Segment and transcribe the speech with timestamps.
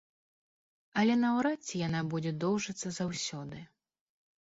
[1.01, 3.57] Але наўрад ці яна будзе доўжыцца заўсёды.